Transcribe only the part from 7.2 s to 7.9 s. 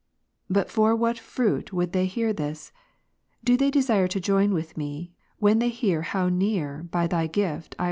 gift, I approach unto Thee